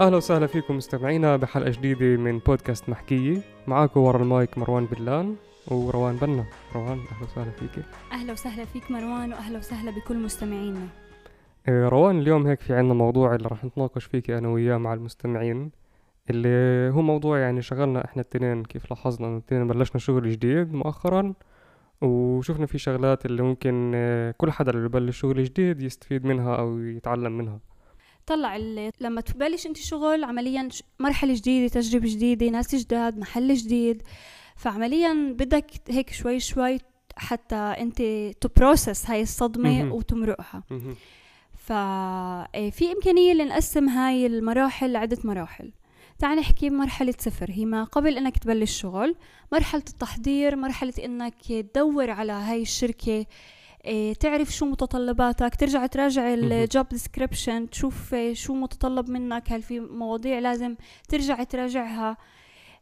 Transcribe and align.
أهلا 0.00 0.16
وسهلا 0.16 0.46
فيكم 0.46 0.76
مستمعينا 0.76 1.36
بحلقة 1.36 1.70
جديدة 1.70 2.06
من 2.06 2.38
بودكاست 2.38 2.88
محكية. 2.88 3.38
معاكم 3.66 4.00
ورا 4.00 4.22
المايك 4.22 4.58
مروان 4.58 4.84
بلان 4.86 5.36
وروان 5.68 6.16
بنا. 6.16 6.44
روان 6.74 6.98
أهلا 6.98 7.24
وسهلا 7.24 7.50
فيك. 7.50 7.84
أهلا 8.12 8.32
وسهلا 8.32 8.64
فيك 8.64 8.90
مروان 8.90 9.32
وأهلا 9.32 9.58
وسهلا 9.58 9.90
بكل 9.90 10.18
مستمعينا. 10.18 10.88
إيه، 11.68 11.88
روان 11.88 12.18
اليوم 12.18 12.46
هيك 12.46 12.60
في 12.60 12.74
عنا 12.74 12.94
موضوع 12.94 13.34
اللي 13.34 13.48
راح 13.48 13.64
نتناقش 13.64 14.04
فيك 14.04 14.30
أنا 14.30 14.48
وياه 14.48 14.76
مع 14.76 14.94
المستمعين 14.94 15.70
اللي 16.30 16.90
هو 16.94 17.02
موضوع 17.02 17.38
يعني 17.38 17.62
شغلنا 17.62 18.04
إحنا 18.04 18.22
التنين 18.22 18.62
كيف 18.64 18.90
لاحظنا 18.90 19.28
إنه 19.28 19.36
التنين 19.36 19.66
بلشنا 19.66 19.98
شغل 19.98 20.30
جديد 20.30 20.72
مؤخرا 20.74 21.34
وشفنا 22.02 22.66
في 22.66 22.78
شغلات 22.78 23.26
اللي 23.26 23.42
ممكن 23.42 23.92
آه، 23.94 24.34
كل 24.38 24.50
حدا 24.50 24.70
اللي 24.72 24.88
ببلش 24.88 25.20
شغل 25.20 25.44
جديد 25.44 25.82
يستفيد 25.82 26.26
منها 26.26 26.56
أو 26.56 26.78
يتعلم 26.78 27.38
منها. 27.38 27.69
طلع 28.30 28.56
اللي 28.56 28.90
لما 29.00 29.20
تبلش 29.20 29.66
انت 29.66 29.76
شغل 29.76 30.24
عمليا 30.24 30.68
مرحلة 30.98 31.34
جديدة 31.34 31.68
تجربة 31.68 32.08
جديدة 32.08 32.48
ناس 32.48 32.74
جداد 32.74 33.18
محل 33.18 33.54
جديد. 33.54 34.02
فعمليا 34.56 35.34
بدك 35.38 35.70
هيك 35.88 36.12
شوي 36.12 36.40
شوي 36.40 36.78
حتى 37.16 37.54
انت 37.54 38.02
تبروسس 38.40 39.10
هاي 39.10 39.22
الصدمة 39.22 39.92
وتمرقها. 39.94 40.62
ففي 41.54 42.92
إمكانية 42.92 43.32
لنقسم 43.32 43.88
هاي 43.88 44.26
المراحل 44.26 44.92
لعدة 44.92 45.18
مراحل. 45.24 45.72
تعال 46.18 46.38
نحكي 46.38 46.68
بمرحلة 46.68 47.14
صفر. 47.18 47.50
هي 47.50 47.64
ما 47.64 47.84
قبل 47.84 48.16
إنك 48.16 48.38
تبلش 48.38 48.80
شغل 48.80 49.14
مرحلة 49.52 49.84
التحضير 49.88 50.56
مرحلة 50.56 50.94
إنك 51.04 51.34
تدور 51.48 52.10
على 52.10 52.32
هاي 52.32 52.62
الشركة 52.62 53.12
إيه 53.12 53.26
تعرف 54.20 54.50
شو 54.50 54.66
متطلباتك 54.66 55.54
ترجع 55.54 55.86
تراجع 55.86 56.34
ال 56.34 56.48
job 56.48 56.88
description 56.88 57.70
تشوف 57.70 58.14
شو 58.32 58.54
متطلب 58.54 59.10
منك 59.10 59.52
هل 59.52 59.62
في 59.62 59.80
مواضيع 59.80 60.38
لازم 60.38 60.76
ترجع 61.08 61.42
تراجعها. 61.42 62.10
إيه، 62.10 62.40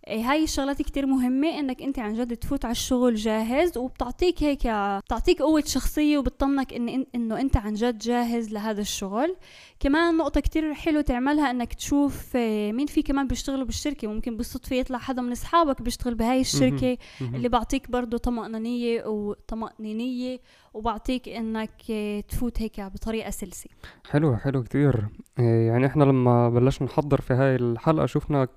هاي 0.09 0.45
الشغلات 0.45 0.83
كتير 0.83 1.07
مهمة 1.07 1.49
إنك 1.49 1.83
أنت 1.83 1.99
عن 1.99 2.15
جد 2.15 2.37
تفوت 2.37 2.65
على 2.65 2.73
الشغل 2.73 3.15
جاهز 3.15 3.79
وبتعطيك 3.79 4.43
هيك 4.43 4.61
بتعطيك 5.05 5.43
قوة 5.43 5.63
شخصية 5.67 6.19
وبتطمنك 6.19 6.75
إن 6.75 7.05
إنه 7.15 7.41
أنت 7.41 7.57
عن 7.57 7.75
جد 7.75 7.99
جاهز 7.99 8.53
لهذا 8.53 8.81
الشغل. 8.81 9.37
كمان 9.81 10.17
نقطة 10.17 10.41
كتير 10.41 10.75
حلو 10.75 11.01
تعملها 11.01 11.51
إنك 11.51 11.75
تشوف 11.75 12.37
إيه، 12.37 12.73
مين 12.73 12.87
في 12.87 13.03
كمان 13.03 13.27
بيشتغلوا 13.27 13.65
بالشركة. 13.65 14.09
ممكن 14.09 14.37
بالصدفة 14.37 14.77
يطلع 14.77 14.99
حدا 14.99 15.23
من 15.23 15.33
أصحابك 15.33 15.83
بيشتغل 15.83 16.15
بهاي 16.15 16.41
الشركة 16.41 16.99
اللي 17.21 17.49
بعطيك 17.49 17.91
برضه 17.91 18.19
طمأنينية 18.19 19.05
وطمأنينية 19.07 20.41
وبعطيك 20.75 21.29
إنك 21.29 21.71
إيه، 21.91 22.21
تفوت 22.21 22.63
هيك 22.63 22.81
بطريقة 22.81 23.31
سلسة. 23.31 23.71
حلو 24.11 24.37
حلو 24.37 24.63
كتير. 24.63 25.09
يعني 25.39 25.87
إحنا 25.87 26.05
لما 26.05 26.49
بلشنا 26.49 26.89
نحضر 26.89 27.21
في 27.21 27.35
هاي 27.35 27.57
الحلقة 27.57 28.07
شفنا 28.07 28.49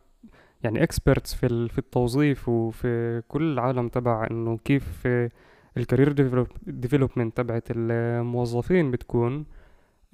يعني 0.64 0.84
experts 0.84 1.34
في 1.34 1.67
في 1.67 1.78
التوظيف 1.78 2.50
وفي 2.50 3.22
كل 3.28 3.54
العالم 3.54 3.88
تبع 3.88 4.28
إنه 4.31 4.58
كيف 4.58 5.08
ال 5.78 5.82
career 5.82 6.12
development 6.67 7.38
تبعت 7.38 7.67
الموظفين 7.72 8.92
بتكون. 8.92 9.45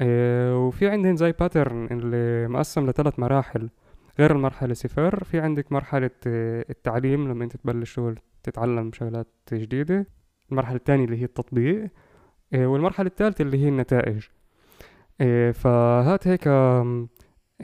آه، 0.01 0.57
وفي 0.57 0.89
عندهم 0.89 1.15
زي 1.15 1.31
pattern 1.31 1.85
اللي 1.85 2.47
مقسم 2.47 2.89
لثلاث 2.89 3.19
مراحل. 3.19 3.69
غير 4.19 4.31
المرحلة 4.31 4.73
صفر 4.73 5.23
في 5.23 5.39
عندك 5.39 5.71
مرحلة 5.71 6.09
آه، 6.27 6.65
التعليم 6.69 7.27
لما 7.27 7.43
أنت 7.43 7.57
تبلش 7.57 7.93
شغل 7.93 8.19
تتعلم 8.43 8.91
شغلات 8.93 9.27
جديدة. 9.53 10.07
المرحلة 10.51 10.75
الثانية 10.77 11.05
اللي 11.05 11.17
هي 11.21 11.23
التطبيق. 11.25 11.89
آه، 12.53 12.67
والمرحلة 12.67 13.07
الثالثة 13.07 13.41
اللي 13.41 13.63
هي 13.63 13.69
النتائج. 13.69 14.27
فهات 15.53 16.27
هيك 16.27 16.47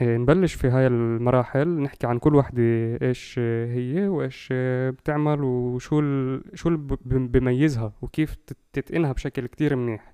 نبلش 0.02 0.54
في 0.54 0.68
هاي 0.68 0.86
المراحل 0.86 1.68
نحكي 1.68 2.06
عن 2.06 2.18
كل 2.18 2.34
وحدة 2.34 2.62
إيش 3.02 3.38
هي 3.38 4.08
وإيش 4.08 4.48
بتعمل 4.90 5.42
وشو 5.42 6.00
ال... 6.00 6.42
شو 6.54 6.68
اللي 6.68 6.98
بميزها 7.04 7.92
وكيف 8.02 8.34
تتقنها 8.72 9.12
بشكل 9.12 9.46
كتير 9.46 9.76
منيح. 9.76 10.12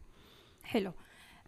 حلو. 0.62 0.92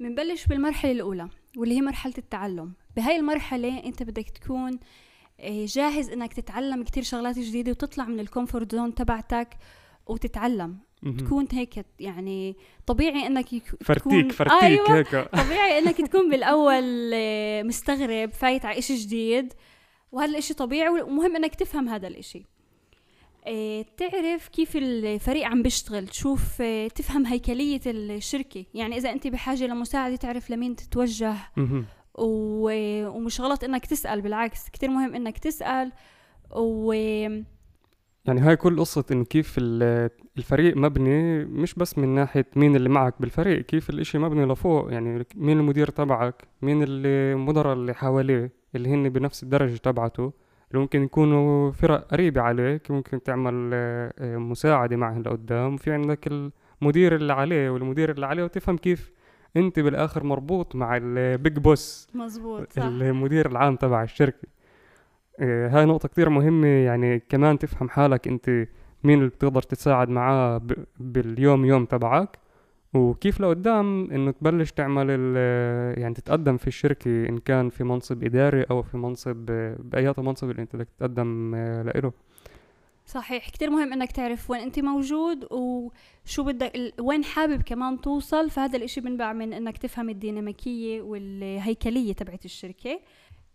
بنبلش 0.00 0.46
بالمرحلة 0.46 0.92
الأولى 0.92 1.28
واللي 1.56 1.76
هي 1.76 1.80
مرحلة 1.80 2.14
التعلم. 2.18 2.72
بهاي 2.96 3.16
المرحلة 3.16 3.84
أنت 3.84 4.02
بدك 4.02 4.30
تكون 4.30 4.78
إيه، 5.40 5.66
جاهز 5.66 6.10
إنك 6.10 6.32
تتعلم 6.32 6.82
كتير 6.82 7.02
شغلات 7.02 7.38
جديدة 7.38 7.70
وتطلع 7.70 8.04
من 8.04 8.20
ال 8.20 8.27
comfort 8.27 8.74
zone 8.74 8.94
تبعتك 8.94 9.48
وتتعلم. 10.06 10.78
تكون 11.02 11.46
هيك 11.52 11.86
يعني 12.00 12.56
طبيعي 12.86 13.26
إنك 13.26 13.52
يك... 13.52 13.64
فرتيك 13.84 14.02
تكون 14.04 14.28
فرتيك 14.28 14.62
أيوة 14.62 14.96
هيك. 14.96 15.16
طبيعي 15.44 15.78
إنك 15.78 15.96
تكون 15.96 16.30
بالأول 16.30 17.10
آه، 17.14 17.62
مستغرب 17.62 18.30
فايت 18.30 18.64
على 18.64 18.78
إشي 18.78 18.94
جديد 18.94 19.52
وهذا 20.12 20.30
الإشي 20.30 20.54
طبيعي 20.54 20.88
ومهم 20.88 21.36
إنك 21.36 21.54
تفهم 21.54 21.88
هذا 21.88 22.08
الإشي. 22.08 22.46
آه 23.46 23.84
تعرف 23.96 24.48
كيف 24.48 24.76
الفريق 24.76 25.46
عم 25.46 25.62
بيشتغل 25.62 26.08
تشوف 26.08 26.62
آه 26.62 26.88
تفهم 26.88 27.26
هيكلية 27.26 27.80
الشركة. 27.86 28.64
يعني 28.74 28.96
إذا 28.96 29.12
أنت 29.12 29.26
بحاجة 29.26 29.66
لمساعدة 29.66 30.16
تعرف 30.16 30.50
لمين 30.50 30.76
تتوجه. 30.76 31.34
و... 32.14 32.70
ومش 33.08 33.40
غلط 33.40 33.64
إنك 33.64 33.86
تسأل 33.86 34.20
بالعكس 34.20 34.68
كتير 34.68 34.90
مهم 34.90 35.14
إنك 35.14 35.38
تسأل. 35.38 35.92
و 36.56 36.92
يعني 38.24 38.40
هاي 38.40 38.56
كل 38.56 38.80
قصة 38.80 39.04
إنه 39.10 39.24
كيف 39.24 39.58
الفريق 40.38 40.76
مبني 40.76 41.44
مش 41.44 41.74
بس 41.74 41.98
من 41.98 42.08
ناحية 42.08 42.46
مين 42.56 42.76
اللي 42.76 42.88
معك 42.88 43.14
بالفريق 43.20 43.60
كيف 43.60 43.90
الإشي 43.90 44.18
مبني 44.18 44.44
لفوق؟ 44.44 44.92
يعني 44.92 45.26
مين 45.34 45.58
المدير 45.58 45.88
تبعك؟ 45.88 46.42
مين 46.62 46.84
المدراء 46.86 47.72
اللي 47.72 47.94
حواليه 47.94 48.50
اللي 48.74 48.88
هن 48.88 49.08
بنفس 49.08 49.42
الدرجة 49.42 49.76
تبعته؟ 49.76 50.32
اللي 50.70 50.82
ممكن 50.82 51.02
يكونوا 51.02 51.70
فرق 51.72 52.06
قريبة 52.08 52.40
عليك 52.40 52.90
ممكن 52.90 53.22
تعمل 53.22 53.70
آه، 53.74 54.36
مساعدة 54.36 54.96
معه 54.96 55.18
لقدام. 55.18 55.74
وفي 55.74 55.92
عندك 55.92 56.50
المدير 56.82 57.14
اللي 57.14 57.32
عليه 57.32 57.70
والمدير 57.70 58.10
اللي 58.10 58.26
عليه 58.26 58.44
وتفهم 58.44 58.76
كيف 58.76 59.12
أنت 59.56 59.80
بالآخر 59.80 60.24
مربوط 60.24 60.76
مع 60.76 60.96
البيج 60.96 61.58
بوس 61.58 62.08
مزبوط 62.14 62.72
صح. 62.72 62.82
المدير 62.82 63.50
العام 63.50 63.76
تبع 63.76 64.02
الشركة. 64.02 64.48
إيه، 65.40 65.78
هاي 65.78 65.84
نقطة 65.84 66.08
كتير 66.08 66.28
مهمة 66.28 66.66
يعني 66.66 67.18
كمان 67.28 67.58
تفهم 67.58 67.88
حالك 67.88 68.28
أنت. 68.28 68.68
مين 69.04 69.18
اللي 69.18 69.30
بتقدر 69.30 69.62
تتساعد 69.62 70.08
معاه 70.08 70.60
باليوم 70.98 71.64
يوم 71.64 71.84
تبعك. 71.84 72.38
وكيف 72.94 73.40
لقدام 73.40 74.10
إنه 74.10 74.30
تبلش 74.30 74.70
تعمل 74.70 75.10
يعني 75.98 76.14
تتقدم 76.14 76.56
في 76.56 76.66
الشركة 76.66 77.28
إن 77.28 77.38
كان 77.38 77.70
في 77.70 77.84
منصب 77.84 78.24
إداري 78.24 78.62
أو 78.62 78.82
في 78.82 78.96
منصب 78.96 79.36
بأي 79.78 80.14
منصب 80.18 80.50
اللي 80.50 80.62
أنت 80.62 80.76
بدك 80.76 80.88
تتقدم 80.98 81.54
آه، 81.54 81.82
له 81.82 82.12
صحيح 83.06 83.50
كتير 83.50 83.70
مهم 83.70 83.92
إنك 83.92 84.12
تعرف 84.12 84.50
وين 84.50 84.60
أنت 84.60 84.80
موجود 84.80 85.44
وشو 85.52 86.42
بدك 86.42 86.94
وين 87.00 87.24
حابب 87.24 87.62
كمان 87.62 88.00
توصل. 88.00 88.50
فهذا 88.50 88.76
الإشي 88.76 89.00
بنبع 89.00 89.32
من 89.32 89.52
إنك 89.52 89.78
تفهم 89.78 90.08
الديناميكية 90.08 91.02
والهيكلية 91.02 92.12
تبعت 92.12 92.44
الشركة. 92.44 93.00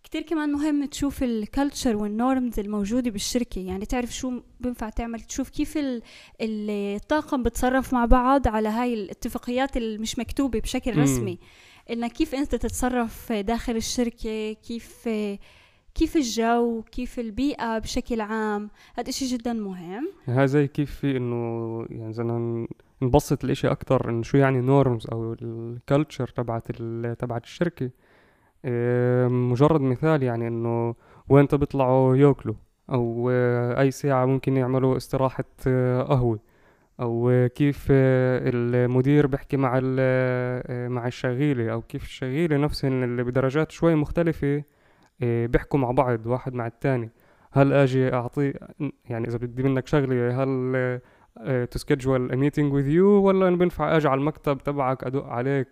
كتير 0.07 0.22
كمان 0.22 0.51
مهم 0.51 0.85
تشوف 0.85 1.23
ال 1.23 1.32
culture 1.32 1.95
وال 1.95 2.14
norms 2.14 2.59
الموجودة 2.59 3.12
بالشركة. 3.12 3.62
يعني 3.62 3.85
تعرف 3.85 4.16
شو 4.16 4.41
بينفع 4.59 4.90
تعمل؟ 4.90 5.22
تشوف 5.22 5.50
كيف 5.50 5.79
الطاقم 6.41 7.44
بتصرف 7.44 7.94
مع 7.94 8.06
بعض 8.06 8.47
على 8.47 8.69
هاي 8.69 8.94
الاتفاقيات 8.94 9.78
اللي 9.78 9.97
مش 9.97 10.19
مكتوبة 10.19 10.59
بشكل 10.59 10.97
رسمي. 10.97 11.40
إنك 11.90 12.12
كيف 12.12 12.35
أنت 12.35 12.56
تتصرف 12.56 13.31
داخل 13.31 13.75
الشركة؟ 13.75 14.53
كيف 14.53 15.09
كيف 15.96 16.16
الجو؟ 16.16 16.81
كيف 16.81 17.19
البيئة 17.19 17.79
بشكل 17.79 18.22
عام؟ 18.22 18.69
هذا 18.97 19.09
إشي 19.09 19.25
جدا 19.25 19.53
مهم. 19.53 20.12
هذا 20.25 20.46
زي 20.46 20.67
كيف 20.67 20.96
في 20.96 21.17
إنه 21.17 21.85
يعني 21.90 22.13
زي 22.13 22.23
نبسط 23.01 23.44
الإشي 23.44 23.67
أكتر 23.67 24.09
إنه 24.09 24.23
شو 24.23 24.38
يعني 24.38 24.62
norms 24.61 25.07
أو 25.12 25.35
ال 25.41 25.52
culture 25.52 26.28
تبعت 26.28 26.72
تبعت 27.20 27.43
الشركة. 27.43 27.90
مجرد 29.29 29.81
مثال 29.81 30.23
يعني 30.23 30.47
إنه 30.47 30.95
وين 31.29 31.45
بيطلعوا 31.53 32.15
يأكلوا 32.15 32.55
أو 32.89 33.29
أي 33.79 33.91
ساعة 33.91 34.25
ممكن 34.25 34.57
يعملوا 34.57 34.97
استراحة 34.97 35.43
آه، 35.67 36.01
قهوة 36.01 36.39
أو 36.99 37.47
كيف 37.55 37.87
آه، 37.91 38.41
المدير 38.53 39.27
بيحكي 39.27 39.57
مع 39.57 39.81
آه، 39.99 40.87
مع 40.87 41.07
الشغيلة 41.07 41.73
أو 41.73 41.81
كيف 41.81 42.03
الشغيلة 42.03 42.57
نفسهم 42.57 43.03
اللي 43.03 43.23
بدرجات 43.23 43.71
شوي 43.71 43.95
مختلفة 43.95 44.63
بيحكوا 45.21 45.79
مع 45.79 45.91
بعض 45.91 46.27
واحد 46.27 46.53
مع 46.53 46.67
التاني. 46.67 47.09
هل 47.51 47.73
آجي 47.73 48.13
أعطي 48.13 48.53
يعني 49.09 49.27
إذا 49.27 49.37
بدي 49.37 49.63
منك 49.63 49.87
شغلة 49.87 50.43
هل 50.43 50.99
to 51.72 51.85
schedule 51.85 52.37
meeting 52.37 52.73
with 52.73 52.87
you 52.87 53.08
ولا 53.07 53.47
انه 53.47 53.57
بينفع 53.57 53.97
آجي 53.97 54.07
على 54.07 54.19
المكتب 54.19 54.57
تبعك 54.57 55.03
أدق 55.03 55.25
عليك 55.25 55.67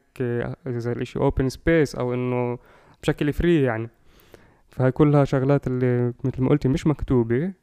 إذا 0.68 0.92
الإشي 0.92 1.20
open 1.20 1.50
space 1.50 1.96
أو 1.96 2.14
إنه 2.14 2.58
بشكل 3.06 3.34
free 3.34 3.64
يعني. 3.64 3.90
فهي 4.70 4.92
كلها 4.92 5.26
شغلات 5.26 5.68
اللي 5.68 6.14
مثل 6.24 6.42
ما 6.42 6.50
قلتي 6.50 6.68
مش 6.68 6.88
مكتوبة 6.88 7.54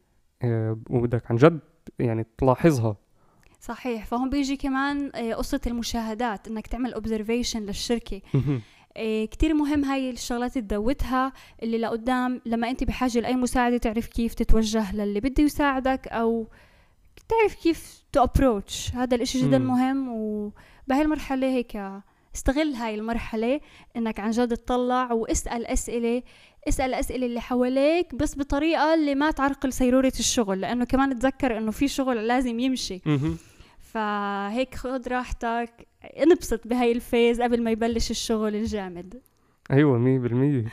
آه، 0.43 0.79
وبدك 0.91 1.31
عن 1.31 1.37
جد 1.37 1.61
يعني 1.99 2.27
تلاحظها. 2.39 2.97
صحيح. 3.61 4.07
فهم 4.07 4.31
بيجي 4.31 4.57
كمان 4.57 5.11
آه، 5.15 5.35
قصة 5.35 5.61
المشاهدات 5.67 6.49
إنك 6.49 6.67
تعمل 6.67 6.95
observation 6.95 7.63
للشركة. 7.63 8.21
إيه 8.97 9.27
كتير 9.27 9.55
مهم 9.55 9.85
هاي 9.85 10.11
الشغلات 10.11 10.59
تدوتها 10.59 11.33
اللي 11.63 11.79
لقدام 11.79 12.41
لما 12.47 12.71
أنت 12.71 12.85
بحاجة 12.85 13.19
لأي 13.19 13.37
مساعدة 13.37 13.77
تعرف 13.77 14.07
كيف 14.07 14.35
تتوجه 14.35 14.97
للي 14.97 15.21
بده 15.21 15.43
يساعدك 15.45 16.09
أو 16.09 16.49
تعرف 17.29 17.55
كيف 17.55 18.03
to 18.13 18.23
approach 18.23 18.95
هذا 18.95 19.17
الإشي 19.17 19.41
جدا. 19.41 19.59
مهم 19.59 20.09
وبهاي 20.09 21.03
المرحلة 21.03 21.47
هيك 21.47 22.03
استغل 22.35 22.73
هاي 22.75 22.95
المرحلة 22.95 23.61
إنك 23.97 24.21
عن 24.21 24.31
جد 24.31 24.57
تطلع 24.57 25.13
واسأل 25.13 25.67
أسئلة 25.67 26.23
اسأل 26.69 26.89
الأسئلة 26.89 27.27
اللي 27.27 27.41
حواليك 27.41 28.15
بس 28.15 28.39
بطريقة 28.39 28.95
اللي 28.95 29.15
ما 29.15 29.31
تعرقل 29.31 29.73
سيرورة 29.73 30.13
الشغل 30.19 30.61
لأنه 30.61 30.85
كمان 30.85 31.19
تذكر 31.19 31.59
إنه 31.59 31.71
في 31.71 31.89
شغل 31.89 32.27
لازم 32.27 32.59
يمشي. 32.61 33.01
فهيك 33.81 34.75
خد 34.75 35.09
راحتك 35.09 35.87
انبسط 36.23 36.67
بهاي 36.69 36.93
الفيز 36.93 37.41
قبل 37.41 37.63
ما 37.63 37.71
يبلش 37.71 38.11
الشغل 38.11 38.55
الجامد. 38.57 39.21
أيوه 39.71 39.99
مية 39.99 40.19
بالمية. 40.19 40.65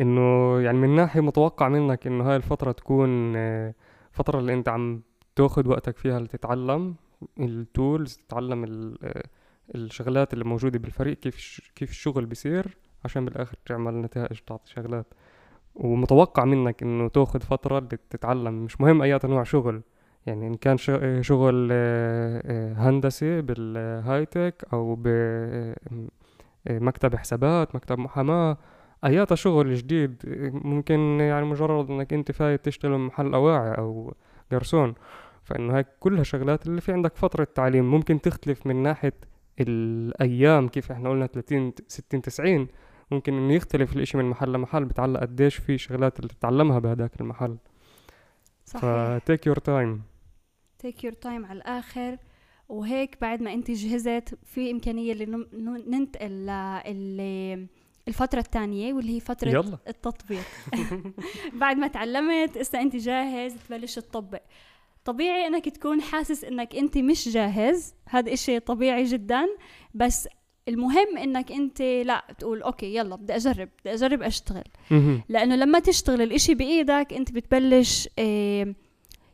إنه 0.00 0.60
يعني 0.60 0.78
من 0.78 0.96
ناحية 0.96 1.20
متوقع 1.20 1.68
منك 1.68 2.06
إنه 2.06 2.30
هاي 2.30 2.36
الفترة 2.36 2.72
تكون 2.72 3.36
آه، 3.36 3.74
فترة 4.12 4.38
اللي 4.38 4.54
أنت 4.54 4.68
عم 4.68 5.02
تاخد 5.36 5.66
وقتك 5.66 5.96
فيها 5.96 6.20
لتتعلم 6.20 6.94
ال 7.40 7.53
tools 7.53 8.16
تتعلم 8.16 8.64
ال- 8.64 8.98
آه، 9.04 9.24
الشغلات 9.74 10.32
اللي 10.32 10.44
موجودة 10.44 10.78
بالفريق 10.78 11.16
كيف 11.16 11.60
كيف 11.74 11.90
الشغل 11.90 12.26
بيصير 12.26 12.76
عشان 13.04 13.24
بالآخر 13.24 13.56
تعمل 13.66 13.94
نتائج 14.02 14.38
تعطي 14.38 14.72
شغلات. 14.72 15.06
ومتوقع 15.74 16.44
منك 16.44 16.82
إنه 16.82 17.08
تاخد 17.08 17.42
فترة 17.42 17.78
تتعلم 18.10 18.64
مش 18.64 18.80
مهم 18.80 19.02
أي 19.02 19.18
نوع 19.24 19.42
شغل. 19.42 19.82
يعني 20.26 20.46
إن 20.46 20.54
كان 20.54 20.76
آه، 20.90 21.20
شغل 21.20 21.68
آه، 21.72 22.42
آه، 22.46 22.74
هندسي 22.74 23.42
بال 23.42 24.26
high 24.26 24.45
tech 24.45 24.64
أو 24.72 24.94
بمكتب 26.66 27.16
حسابات 27.16 27.74
مكتب 27.74 27.98
محاماة 27.98 28.58
اياتا 29.04 29.34
شغل 29.34 29.74
جديد 29.74 30.22
ممكن 30.64 31.20
يعني 31.20 31.46
مجرد 31.46 31.90
إنك 31.90 32.12
أنت 32.12 32.32
فايت 32.32 32.64
تشتغل 32.64 32.98
محل 32.98 33.34
أواعي 33.34 33.72
أو 33.78 34.14
جرسون. 34.52 34.94
فإنه 35.44 35.76
هاي 35.76 35.84
كلها 36.00 36.22
شغلات 36.22 36.66
اللي 36.66 36.80
في 36.80 36.92
عندك 36.92 37.16
فترة 37.16 37.44
تعليم 37.54 37.90
ممكن 37.90 38.20
تختلف 38.20 38.66
من 38.66 38.82
ناحية 38.82 39.14
الأيام 39.62 40.68
كيف 40.68 40.92
إحنا 40.92 41.10
قلنا 41.10 41.26
30 41.26 41.72
60 41.88 42.22
90 42.22 42.68
ممكن 43.10 43.34
إنه 43.34 43.54
يختلف 43.54 43.96
الإشي 43.96 44.16
من 44.16 44.24
محل 44.24 44.52
لمحل 44.52 44.84
بتعلق 44.84 45.20
قديش 45.20 45.56
في 45.56 45.78
شغلات 45.78 46.18
اللي 46.20 46.28
تتعلمها 46.28 46.78
بهداك 46.78 47.20
المحل. 47.20 47.56
صحيح. 48.64 48.82
ف 48.82 48.95
take 48.95 49.46
your 49.46 49.58
time 49.58 50.02
take 50.78 51.04
your 51.04 51.12
time 51.12 51.46
على 51.46 51.56
الآخر 51.56 52.16
وهيك 52.68 53.18
بعد 53.20 53.42
ما 53.42 53.52
أنت 53.52 53.70
جهزت 53.70 54.38
في 54.44 54.70
اللي 55.12 55.26
نم- 55.26 55.48
ن- 55.52 55.90
ننتقل 55.90 56.50
الفترة 58.08 58.38
الثانية 58.40 58.92
واللي 58.92 59.16
هي 59.16 59.20
فترة 59.20 59.48
يلا. 59.48 59.78
التطبيق. 59.88 60.44
بعد 61.60 61.76
ما 61.76 61.86
تعلمت 61.88 62.58
هسه 62.58 62.80
أنت 62.80 62.96
جاهز 62.96 63.54
تبلش 63.68 63.94
تطبق 63.94 64.42
طبيعي 65.08 65.46
إنك 65.46 65.68
تكون 65.68 66.00
حاسس 66.00 66.44
إنك 66.44 66.76
أنت 66.76 66.98
مش 66.98 67.28
جاهز. 67.28 67.94
هذا 68.08 68.32
إشي 68.32 68.60
طبيعي 68.60 69.04
جدا. 69.04 69.46
بس 69.94 70.28
المهم 70.68 71.18
إنك 71.18 71.52
أنت 71.52 71.82
لا 71.82 72.24
تقول 72.38 72.62
أوكي 72.62 72.96
يلا 72.96 73.16
بدي 73.16 73.36
أجرب 73.36 73.68
بدي 73.80 73.94
أجرب 73.94 74.22
أشتغل. 74.22 74.64
لأنه 75.28 75.56
لما 75.56 75.78
تشتغل 75.78 76.22
الإشي 76.22 76.54
بإيدك 76.54 77.12
أنت 77.12 77.32
بتبلش 77.32 78.08
آه، 78.18 78.74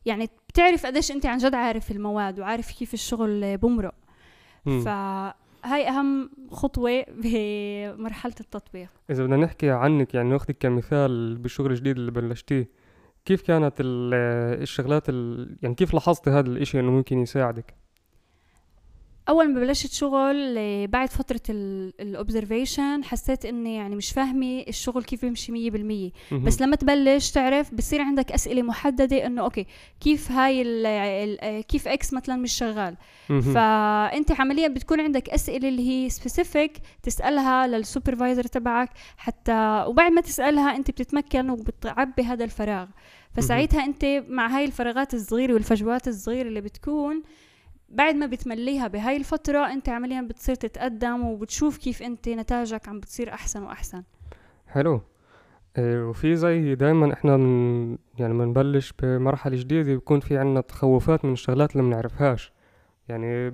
يعني 0.06 0.30
بتعرف 0.48 0.86
قديش 0.86 1.10
أنت 1.10 1.26
عن 1.26 1.38
جد 1.38 1.54
عارف 1.54 1.90
المواد 1.90 2.40
وعارف 2.40 2.70
كيف 2.78 2.94
الشغل 2.94 3.56
بمرق. 3.56 3.94
فهاي 4.64 5.88
أهم 5.88 6.30
خطوة 6.50 7.04
بمرحلة 7.08 8.34
التطبيق. 8.40 8.88
إذا 9.10 9.24
بدنا 9.24 9.36
نحكي 9.36 9.70
عنك 9.70 10.14
يعني 10.14 10.28
ناخدك 10.28 10.56
كمثال 10.58 11.38
بالشغل 11.38 11.70
الجديد 11.70 11.96
اللي 11.96 12.10
بلشتيه. 12.10 12.83
كيف 13.24 13.42
كانت 13.42 13.80
ال- 13.80 14.14
الشغلات 14.62 15.08
ال... 15.08 15.56
يعني 15.62 15.74
كيف 15.74 15.94
لاحظتي 15.94 16.30
هذا 16.30 16.48
الإشي 16.50 16.80
إنه 16.80 16.90
ممكن 16.90 17.18
يساعدك؟ 17.18 17.74
أول 19.28 19.54
ما 19.54 19.60
بلشت 19.60 19.92
شغل 19.92 20.54
آه، 20.58 20.86
بعد 20.86 21.08
فترة 21.10 21.40
ال 21.50 21.63
observation 21.63 23.04
حسيت 23.04 23.44
إني 23.44 23.74
يعني 23.74 23.96
مش 23.96 24.12
فاهمة 24.12 24.64
الشغل 24.68 25.04
كيف 25.04 25.24
بيمشي 25.24 25.52
مية 25.52 25.70
بالمية 25.70 26.10
مهم. 26.32 26.44
بس 26.44 26.60
لما 26.62 26.76
تبلش 26.76 27.30
تعرف 27.30 27.74
بصير 27.74 28.00
عندك 28.02 28.32
أسئلة 28.32 28.62
محددة 28.62 29.26
إنه 29.26 29.42
okay 29.42 29.66
كيف 30.00 30.30
هاي 30.32 30.62
ال 30.62 30.86
ال 30.86 31.40
آه، 31.40 31.60
كيف 31.60 31.88
X 31.88 32.12
مثلا 32.12 32.36
مش 32.36 32.52
شغال. 32.52 32.96
فأنت 33.28 34.40
عمليا 34.40 34.68
بتكون 34.68 35.00
عندك 35.00 35.30
أسئلة 35.30 35.68
اللي 35.68 35.88
هي 35.88 36.10
specific 36.10 36.72
تسألها 37.02 37.66
للسوبرفايزر 37.66 38.44
تبعك 38.44 38.90
حتى 39.16 39.84
وبعد 39.86 40.12
ما 40.12 40.20
تسألها 40.20 40.76
أنت 40.76 40.90
بتتمكن 40.90 41.50
وبتعبي 41.50 42.22
هذا 42.22 42.44
الفراغ 42.44 42.86
فساعتها 43.32 43.84
أنت 43.84 44.04
مع 44.28 44.46
هاي 44.46 44.64
الفراغات 44.64 45.14
الصغيرة 45.14 45.52
والفجوات 45.54 46.08
الصغيرة 46.08 46.48
اللي 46.48 46.60
بتكون 46.60 47.22
بعد 47.94 48.14
ما 48.14 48.26
بتمليها 48.26 48.88
بهاي 48.88 49.16
الفترة 49.16 49.72
انت 49.72 49.88
عمليا 49.88 50.22
بتصير 50.22 50.54
تتقدم 50.54 51.24
وبتشوف 51.24 51.78
كيف 51.78 52.02
انت 52.02 52.28
نتائجك 52.28 52.88
عم 52.88 53.00
بتصير 53.00 53.34
أحسن 53.34 53.62
وأحسن. 53.62 54.02
حلو. 54.66 55.00
إيه، 55.78 56.08
وفي 56.08 56.36
زي 56.36 56.74
دايما 56.74 57.12
إحنا 57.12 57.36
من 57.36 57.98
يعني 58.18 58.34
بنبلش 58.34 58.92
بمرحلة 59.02 59.56
جديدة 59.56 59.92
بيكون 59.94 60.20
في 60.20 60.38
عنا 60.38 60.60
تخوفات 60.60 61.24
من 61.24 61.32
الشغلات 61.32 61.72
اللي 61.72 61.82
بنعرفهاش 61.82 62.52
يعني 63.08 63.52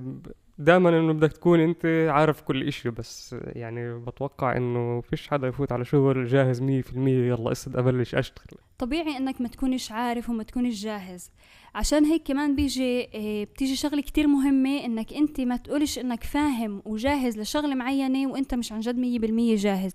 دايما 0.59 0.89
إنه 0.89 1.13
بدك 1.13 1.33
تكون 1.33 1.61
أنت 1.61 2.07
عارف 2.11 2.43
كل 2.43 2.67
إشي 2.69 2.91
بس 2.91 3.37
يعني 3.43 3.95
بتوقع 3.99 4.57
إنه 4.57 5.01
فيش 5.01 5.29
حدا 5.29 5.49
يفوت 5.49 5.73
على 5.73 5.85
شغل 5.85 6.27
جاهز 6.27 6.63
مية 6.63 6.83
في 6.83 6.93
المية 6.93 7.29
يلا 7.29 7.53
أسد 7.53 7.77
أبلش 7.77 8.15
أشتغل. 8.15 8.59
طبيعي 8.79 9.17
إنك 9.17 9.41
ما 9.41 9.49
تكونش 9.49 9.93
عارف 9.93 10.31
وما 10.31 10.43
تكونش 10.43 10.83
جاهز. 10.83 11.31
عشان 11.75 12.05
هيك 12.05 12.23
كمان 12.27 12.57
بيجي 12.57 13.09
آه 13.15 13.45
بتيجي 13.45 13.77
شغلة 13.77 14.03
كتير 14.03 14.27
مهمة 14.27 14.85
إنك 14.85 15.13
أنت 15.13 15.41
ما 15.41 15.57
تقولش 15.57 15.99
إنك 15.99 16.25
فاهم 16.25 16.83
وجاهز 16.85 17.39
لشغلة 17.39 17.75
معينة 17.75 18.33
وأنت 18.33 18.55
مش 18.55 18.73
عن 18.73 18.81
جد 18.81 18.99
مية 18.99 19.19
بالمية 19.19 19.57
جاهز. 19.57 19.93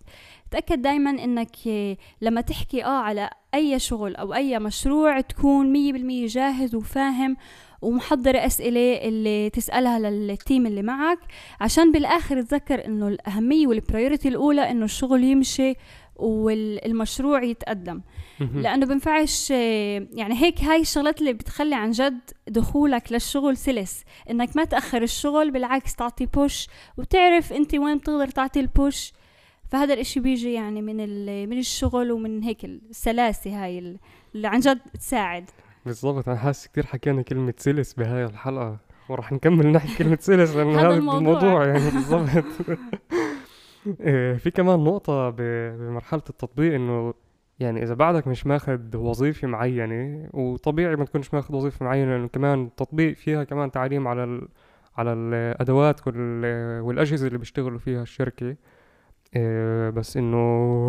تأكد 0.51 0.81
دايما 0.81 1.09
إنك 1.09 1.55
آه 1.67 1.97
لما 2.21 2.41
تحكي 2.41 2.83
آه 2.85 2.87
على 3.01 3.29
أي 3.53 3.79
شغل 3.79 4.15
أو 4.15 4.33
أي 4.33 4.59
مشروع 4.59 5.21
تكون 5.21 5.71
مية 5.73 5.93
بالمية 5.93 6.27
جاهز 6.27 6.75
وفاهم 6.75 7.37
ومحضر 7.81 8.45
أسئلة 8.45 8.93
اللي 9.07 9.49
تسألها 9.49 9.99
لل 9.99 10.21
team 10.21 10.65
اللي 10.67 10.81
معك. 10.81 11.19
عشان 11.61 11.91
بالآخر 11.91 12.41
تذكر 12.41 12.85
إنه 12.85 13.07
الأهمية 13.07 13.67
وال 13.67 13.79
priority 13.79 14.27
الأولى 14.27 14.71
إنه 14.71 14.85
الشغل 14.85 15.23
يمشي 15.23 15.73
والمشروع 16.15 17.43
يتقدم. 17.43 18.01
لأنه 18.39 18.85
بنفعش 18.85 19.49
يعني 19.51 20.35
هيك 20.41 20.61
هاي 20.61 20.81
الشغلات 20.81 21.19
اللي 21.19 21.33
بتخلي 21.33 21.75
عن 21.75 21.91
جد 21.91 22.19
دخولك 22.47 23.11
للشغل 23.11 23.57
سلس. 23.57 24.03
إنك 24.29 24.57
ما 24.57 24.63
تأخر 24.65 25.01
الشغل 25.01 25.51
بالعكس 25.51 25.95
تعطي 25.95 26.25
push 26.25 26.67
وتعرف 26.97 27.53
أنت 27.53 27.75
وين 27.75 27.97
بتقدر 27.97 28.27
تعطي 28.27 28.59
ال 28.59 28.70
push 28.70 29.13
فهذا 29.71 29.93
الإشي 29.93 30.19
بيجي 30.19 30.53
يعني 30.53 30.81
من 30.81 30.95
من 31.49 31.57
الشغل 31.57 32.11
ومن 32.11 32.43
هيك 32.43 32.65
السلاسة 32.65 33.63
هاي 33.63 33.79
ال- 33.79 33.97
اللي 34.35 34.47
عن 34.47 34.59
جد 34.59 34.79
تساعد 34.99 35.49
بالضبط. 35.85 36.29
أنا 36.29 36.37
حاسس 36.37 36.67
كتير 36.67 36.85
حكينا 36.85 37.21
كلمة 37.21 37.53
سلس 37.57 37.93
بهاي 37.93 38.25
الحلقة. 38.25 38.77
وراح 39.09 39.31
نكمل 39.31 39.67
نحكي 39.71 39.95
كلمة 40.03 40.17
سلس 40.21 40.55
لأنه 40.55 40.79
هذا 40.81 40.93
الموضوع. 40.93 41.17
الموضوع 41.19 41.65
يعني 41.67 41.89
بالضبط. 41.89 42.45
في 44.37 44.51
كمان 44.55 44.79
نقطة 44.83 45.29
بمرحلة 45.29 46.21
التطبيق 46.29 46.73
إنه 46.73 47.13
يعني 47.59 47.83
إذا 47.83 47.93
بعدك 47.93 48.27
مش 48.27 48.47
ماخد 48.47 48.95
وظيفة 48.95 49.47
معينة 49.47 50.29
وطبيعي 50.33 50.95
ما 50.95 51.05
تكونش 51.05 51.33
ماخد 51.33 51.55
وظيفة 51.55 51.85
معينة 51.85 52.11
لأنه 52.11 52.27
كمان 52.27 52.63
التطبيق 52.65 53.15
فيها 53.15 53.43
كمان 53.43 53.71
تعليم 53.71 54.07
على 54.07 54.23
ال 54.23 54.47
على 54.97 55.13
الأدوات 55.13 56.07
وال- 56.07 56.81
والأجهزة 56.81 57.27
اللي 57.27 57.37
بيشتغلوا 57.37 57.79
فيها 57.79 58.01
الشركة. 58.01 58.55
إيه، 59.35 59.89
بس 59.89 60.17
إنه 60.17 60.37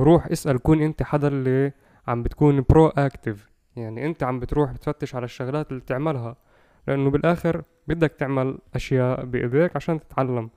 روح 0.03 0.27
اسأل 0.27 0.59
كون 0.59 0.83
أنت 0.83 1.03
حدا 1.03 1.29
اللي 1.29 1.73
عم 2.09 2.23
بتكون 2.23 2.65
برو 2.69 2.87
أكتف 2.89 3.51
يعني 3.77 4.07
أنت 4.07 4.23
عم 4.23 4.41
بتروح 4.41 4.73
بتفتش 4.73 5.15
على 5.15 5.25
الشغلات 5.25 5.71
اللي 5.71 5.81
بتعملها 5.81 6.37
لأنه 6.89 7.11
بالآخر 7.11 7.63
بدك 7.89 8.13
تعمل 8.19 8.59
أشياء 8.75 9.25
بإيديك 9.25 9.77
عشان 9.77 10.01
تتعلم. 10.01 10.51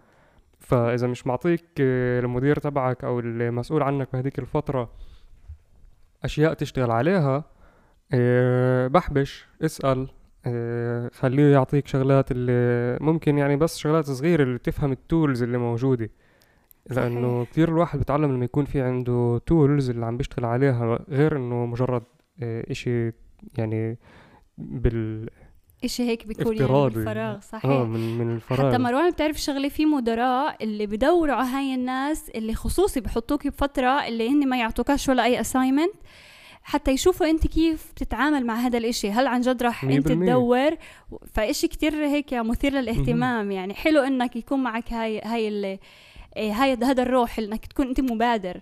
فإذا 0.59 1.07
مش 1.07 1.27
معطيك 1.27 1.65
آه، 1.81 2.19
المدير 2.19 2.59
تبعك 2.59 3.03
أو 3.03 3.19
المسؤول 3.19 3.83
عنك 3.83 4.07
بهذيك 4.13 4.39
الفترة 4.39 4.91
أشياء 6.23 6.53
تشتغل 6.53 6.91
عليها 6.91 7.43
آه، 8.13 8.87
بحبش 8.87 9.47
اسأل 9.61 10.07
آه، 10.45 11.09
خليه 11.13 11.51
يعطيك 11.53 11.87
شغلات 11.87 12.31
اللي 12.31 12.97
ممكن 13.01 13.37
يعني 13.37 13.55
بس 13.55 13.77
شغلات 13.77 14.05
صغيرة 14.05 14.43
اللي 14.43 14.57
تفهم 14.57 14.91
التولز 14.91 15.43
اللي 15.43 15.57
موجودة 15.57 16.09
لأنه. 16.89 17.45
كثير 17.45 17.69
الواحد 17.69 17.99
بيتعلم 17.99 18.31
لما 18.31 18.45
يكون 18.45 18.65
في 18.65 18.81
عنده 18.81 19.41
tools 19.45 19.89
اللي 19.89 20.05
عم 20.05 20.17
بيشتغل 20.17 20.45
عليها 20.45 20.99
غير 21.09 21.37
إنه 21.37 21.65
مجرد 21.65 22.03
إشي 22.41 23.11
يعني 23.57 23.97
بال 24.57 25.29
اشي 25.83 26.03
هيك 26.03 26.27
بيكون 26.27 26.57
يعني. 26.57 26.71
من 26.73 26.85
الفراغ 26.87 27.35
آه 27.35 27.39
صحيح. 27.39 27.65
من 27.71 28.17
من 28.17 28.35
الفراغ. 28.35 28.69
حتى 28.69 28.77
مروان 28.77 29.09
بتعرف 29.11 29.37
شغلة 29.37 29.69
في 29.69 29.85
مدراء 29.85 30.63
اللي 30.63 30.85
بدوروا 30.85 31.35
على 31.35 31.47
هاي 31.49 31.73
الناس 31.75 32.29
اللي 32.29 32.53
خصوصي 32.55 32.99
بحطوك 32.99 33.47
بفترة 33.47 34.07
اللي 34.07 34.29
هن 34.29 34.49
ما 34.49 34.57
يعطوكاش 34.57 35.09
ولا 35.09 35.23
أي 35.23 35.41
assignment 35.41 35.93
حتى 36.63 36.91
يشوفوا 36.91 37.29
أنت 37.29 37.47
كيف 37.47 37.91
بتتعامل 37.95 38.45
مع 38.45 38.55
هذا 38.55 38.77
الإشي. 38.77 39.11
هل 39.11 39.27
عن 39.27 39.41
جد 39.41 39.63
رح 39.63 39.83
مية 39.83 39.97
انت. 39.97 40.07
تدور؟ 40.07 40.71
فإشي 41.33 41.67
كتير 41.67 41.93
هيك 41.95 42.33
مثير 42.33 42.73
للاهتمام. 42.73 43.51
يعني 43.51 43.73
حلو 43.73 44.01
إنك 44.01 44.35
يكون 44.35 44.63
معك 44.63 44.93
هاي 44.93 45.21
هاي 45.21 45.47
ال- 45.47 45.79
إيه 46.37 46.51
هاي 46.51 46.73
هذا 46.73 47.03
الروح 47.03 47.39
إنك 47.39 47.65
تكون 47.65 47.87
أنت 47.87 48.01
مبادر. 48.01 48.59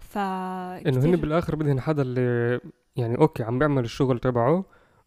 ف 0.00 0.18
إنه 0.18 1.04
هن 1.04 1.16
بالآخر 1.16 1.56
بدهن 1.56 1.80
حدا 1.80 2.02
اللي 2.02 2.60
يعني 2.96 3.18
okay 3.18 3.42
عم 3.42 3.58
بيعمل 3.58 3.84
الشغل 3.84 4.18
تبعه 4.18 4.64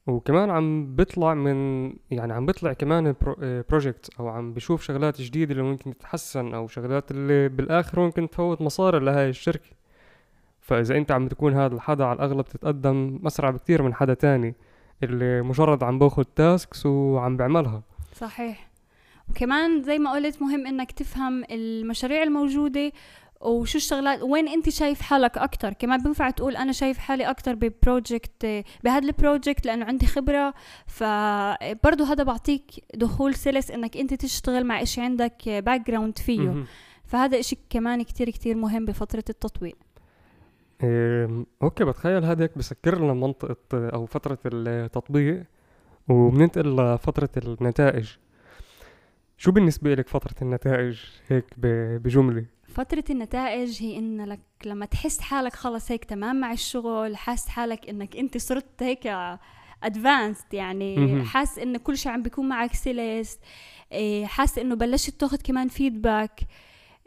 وكمان 0.07 0.49
عم 0.49 0.95
بيطلع 0.95 1.33
من 1.33 1.87
يعني 2.11 2.33
عم 2.33 2.45
بيطلع 2.45 2.73
كمان 2.73 3.15
project 3.69 4.09
أو 4.19 4.27
عم 4.27 4.53
بشوف 4.53 4.83
شغلات 4.83 5.21
جديدة 5.21 5.51
اللي 5.51 5.63
ممكن 5.63 5.97
تتحسن 5.97 6.53
أو 6.53 6.67
شغلات 6.67 7.11
اللي 7.11 7.49
بالآخر 7.49 7.99
ممكن 7.99 8.29
تفوت 8.29 8.61
مصاري 8.61 8.99
لهاي 8.99 9.29
الشركة. 9.29 9.69
فإذا 10.61 10.97
أنت 10.97 11.11
عم 11.11 11.27
تكون 11.27 11.53
هذا 11.53 11.75
الحدا 11.75 12.05
على 12.05 12.15
الأغلب 12.15 12.45
تتقدم 12.45 13.19
أسرع 13.27 13.49
بكتير 13.49 13.83
من 13.83 13.93
حدا 13.93 14.13
تاني 14.13 14.55
اللي 15.03 15.41
مجرد 15.41 15.83
عم 15.83 15.99
باخد 15.99 16.25
tasks 16.25 16.85
وعم 16.85 17.37
بيعملها 17.37 17.83
صحيح. 18.15 18.71
وكمان 19.29 19.81
زي 19.81 19.99
ما 19.99 20.11
قلت 20.11 20.41
مهم 20.41 20.67
إنك 20.67 20.91
تفهم 20.91 21.43
المشاريع 21.51 22.23
الموجودة 22.23 22.91
وشو 23.41 23.77
الشغلات؟ 23.77 24.21
وين 24.21 24.47
أنت 24.47 24.69
شايف 24.69 25.01
حالك 25.01 25.37
أكتر؟ 25.37 25.73
كمان 25.73 26.03
بينفع 26.03 26.29
تقول 26.29 26.55
أنا 26.55 26.71
شايف 26.71 26.97
حالي 26.97 27.29
أكتر 27.29 27.55
ب 27.55 27.69
project 27.69 28.63
بهذا 28.83 29.05
ال 29.07 29.14
project 29.15 29.65
لأنه 29.65 29.85
عندي 29.85 30.05
خبرة. 30.05 30.53
فبرضه 30.87 32.05
هذا 32.11 32.23
بعطيك 32.23 32.63
دخول 32.95 33.35
سلس 33.35 33.71
إنك 33.71 33.97
أنت 33.97 34.13
تشتغل 34.13 34.65
مع 34.65 34.81
إشي 34.81 35.01
عندك 35.01 35.49
background 35.49 36.17
فيه. 36.17 36.49
فهذا 37.05 37.39
إشي 37.39 37.57
كمان 37.69 38.01
كتير 38.01 38.29
كتير 38.29 38.55
مهم 38.55 38.85
بفترة 38.85 39.23
التطوير. 39.29 39.75
إيه، 40.83 41.45
okay 41.63 41.83
بتخيل 41.83 42.25
هذا 42.25 42.43
هيك 42.43 42.57
بسكر 42.57 42.99
لنا 42.99 43.13
منطقة 43.13 43.55
أو 43.73 44.05
فترة 44.05 44.37
التطبيق 44.45 45.43
وبننتقل 46.09 46.75
لفترة 46.75 47.29
النتائج. 47.37 48.09
شو 49.37 49.51
بالنسبة 49.51 49.93
لك 49.93 50.07
فترة 50.07 50.35
النتائج 50.41 50.99
هيك 51.27 51.45
ب- 51.57 52.03
بجملة؟ 52.03 52.45
فترة 52.71 53.03
النتائج 53.09 53.83
هي 53.83 53.97
إن 53.97 54.25
لك 54.25 54.39
لما 54.65 54.85
تحس 54.85 55.19
حالك 55.21 55.55
خلص 55.55 55.91
هيك 55.91 56.05
تمام 56.05 56.35
مع 56.39 56.51
الشغل 56.51 57.17
حاس 57.17 57.47
حالك 57.49 57.89
إنك 57.89 58.15
أنت 58.17 58.37
صرت 58.37 58.83
هيك 58.83 59.07
ادفانسد 59.83 60.53
يعني 60.53 60.97
مهم. 60.97 61.23
حاس 61.23 61.59
إن 61.59 61.77
كل 61.77 61.97
شيء 61.97 62.11
عم 62.11 62.21
بيكون 62.21 62.47
معك 62.49 62.73
سلس 62.73 63.39
إيه، 63.91 64.25
حاس 64.25 64.57
إنه 64.59 64.75
بلشت 64.75 65.19
تاخذ 65.19 65.37
كمان 65.43 65.67
فيدباك 65.67 66.39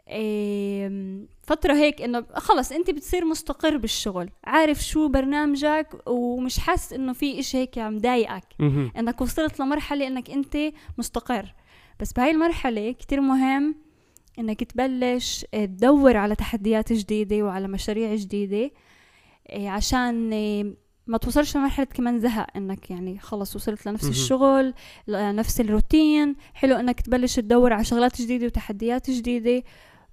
إيه، 0.09 1.19
فترة 1.43 1.73
هيك 1.73 2.01
إنه 2.01 2.25
خلص 2.35 2.71
أنت 2.71 2.91
بتصير 2.91 3.25
مستقر 3.25 3.77
بالشغل 3.77 4.29
عارف 4.43 4.83
شو 4.83 5.07
برنامجك 5.07 5.87
ومش 6.07 6.59
حاسس 6.59 6.93
إنه 6.93 7.13
في 7.13 7.39
إشي 7.39 7.57
هيك 7.57 7.77
عم 7.77 7.97
ضايقك 7.97 8.43
مهم. 8.59 8.91
إنك 8.97 9.21
وصلت 9.21 9.59
لمرحلة 9.59 10.07
إنك 10.07 10.29
أنت 10.29 10.57
مستقر 10.97 11.53
بس 11.99 12.13
بهاي 12.13 12.31
المرحلة 12.31 12.91
كتير 12.91 13.21
مهم 13.21 13.75
إنك 14.39 14.63
تبلش 14.63 15.45
تدور 15.51 16.17
على 16.17 16.35
تحديات 16.35 16.93
جديدة 16.93 17.43
وعلى 17.43 17.67
مشاريع 17.67 18.15
جديدة 18.15 18.71
إيه، 19.49 19.69
عشان 19.69 20.33
إيه، 20.33 20.75
ما 21.07 21.17
توصلش 21.17 21.57
لمرحلة 21.57 21.85
كمان 21.85 22.19
زهق 22.19 22.47
إنك 22.55 22.91
يعني 22.91 23.19
خلص 23.19 23.55
وصلت 23.55 23.85
لنفس. 23.85 24.09
الشغل 24.09 24.73
لنفس 25.07 25.61
الروتين 25.61 26.35
حلو 26.53 26.75
إنك 26.75 27.01
تبلش 27.01 27.35
تدور 27.35 27.73
على 27.73 27.83
شغلات 27.83 28.21
جديدة 28.21 28.45
وتحديات 28.45 29.09
جديدة 29.09 29.63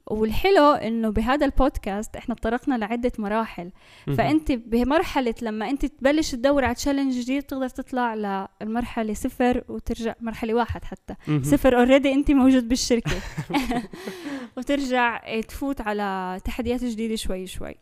والحلو 0.07 0.73
إنه 0.73 1.11
بهذا 1.11 1.47
البودكاست 1.47 2.17
إحنا 2.17 2.35
تطرقنا 2.35 2.75
لعدة 2.75 3.13
مراحل. 3.19 3.71
فأنت 4.07 4.53
بمرحلة 4.53 5.35
لما 5.43 5.71
أنت 5.71 5.87
تبلش 5.87 6.31
تدور 6.33 6.65
على 6.65 6.75
تشالنج 6.75 7.21
جديد 7.21 7.43
تقدر 7.43 7.69
تطلع 7.69 8.15
للمرحله 8.15 9.15
صفر 9.15 9.65
وترجع 9.69 10.15
مرحلة 10.21 10.55
واحد 10.55 10.85
حتى. 10.85 11.15
صفر 11.43 11.79
already 11.79 12.13
أنت 12.13 12.31
موجود 12.31 12.69
بالشركة 12.69 13.17
وترجع 14.57 15.41
تفوت 15.41 15.81
على 15.81 16.39
تحديات 16.45 16.85
جديدة 16.85 17.17
شوي 17.17 17.47
شوي 17.47 17.75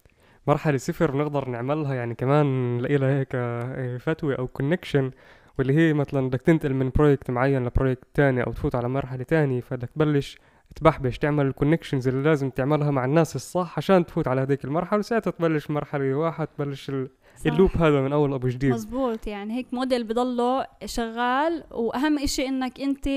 مرحلة 0.47 0.77
صفر 0.77 1.11
بنقدر 1.11 1.49
نعملها 1.49 1.95
يعني 1.95 2.15
كمان 2.15 2.77
نلاقي 2.77 2.97
لها 2.97 3.19
هيك 3.19 3.29
آه، 3.35 3.97
فتوى 3.97 4.39
أو 4.39 4.47
connection 4.47 5.11
واللي 5.59 5.75
هي 5.75 5.93
مثلا 5.93 6.29
بدك 6.29 6.43
تنتقل 6.43 6.75
من 6.75 6.91
project 6.91 7.31
معين 7.31 7.65
ل 7.65 7.70
project 7.70 8.05
تاني 8.15 8.43
أو 8.43 8.53
تفوت 8.53 8.75
على 8.75 8.89
مرحلة 8.89 9.23
تانية 9.23 9.61
فبدك 9.61 9.91
تبلش 9.91 10.39
تبحبش 10.77 11.19
تعمل 11.19 11.47
ال 11.47 11.52
connections 11.52 12.09
اللي 12.09 12.23
لازم 12.23 12.51
تعملها 12.51 12.91
مع 12.91 13.05
الناس 13.05 13.37
الصح 13.37 13.75
عشان 13.77 14.07
تفوت 14.07 14.29
على 14.29 14.41
هذيك 14.41 14.65
المرحلة 14.65 14.99
وساعتها 14.99 15.31
تبلش 15.31 15.71
مرحلة 15.71 16.15
واحد 16.15 16.47
تبلش 16.47 16.91
ال-. 16.91 17.09
ال 17.47 17.52
loop 17.52 17.71
هذا 17.77 18.01
من 18.01 18.13
أول 18.13 18.35
وجديد 18.35 18.73
مزبوط 18.73 19.27
يعني 19.27 19.55
هيك 19.57 19.75
موديل 19.75 20.05
بضله 20.05 20.67
شغال 20.85 21.65
وأهم 21.71 22.19
إشي 22.19 22.47
إنك 22.49 22.81
أنت 22.81 23.09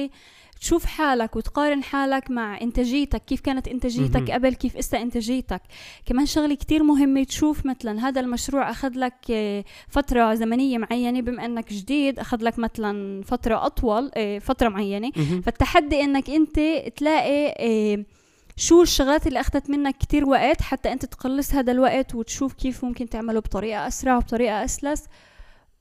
تشوف 0.63 0.85
حالك 0.85 1.35
وتقارن 1.35 1.83
حالك 1.83 2.31
مع 2.31 2.61
إنتاجيتك 2.61 3.25
كيف 3.25 3.41
كانت 3.41 3.67
إنتاجيتك. 3.67 4.31
قبل 4.31 4.53
كيف 4.53 4.77
اسا 4.77 5.01
إنتاجيتك 5.01 5.61
كمان 6.05 6.25
شغلة 6.25 6.55
كتير 6.55 6.83
مهمة 6.83 7.23
تشوف 7.23 7.65
مثلا 7.65 8.07
هذا 8.07 8.21
المشروع 8.21 8.71
أخذ 8.71 8.91
لك 8.95 9.13
آه، 9.31 9.63
فترة 9.87 10.33
زمنية 10.33 10.77
معينة 10.77 11.21
بما 11.21 11.45
إنك 11.45 11.73
جديد 11.73 12.19
أخذ 12.19 12.43
لك 12.43 12.59
مثلا 12.59 13.21
فترة 13.23 13.65
أطول 13.65 14.11
آه، 14.15 14.39
فترة 14.39 14.69
معينة. 14.69 15.11
فالتحدي 15.45 16.01
إنك 16.01 16.29
أنت 16.29 16.59
تلاقي 16.95 17.55
آه، 17.59 18.05
شو 18.57 18.81
الشغلات 18.81 19.27
اللي 19.27 19.39
أخذت 19.39 19.69
منك 19.69 19.97
كتير 19.97 20.25
وقت 20.25 20.61
حتى 20.61 20.93
أنت 20.93 21.05
تقلص 21.05 21.53
هذا 21.53 21.71
الوقت 21.71 22.15
وتشوف 22.15 22.53
كيف 22.53 22.85
ممكن 22.85 23.09
تعمله 23.09 23.39
بطريقة 23.39 23.87
أسرع 23.87 24.17
وبطريقه 24.17 24.65
أسلس 24.65 25.05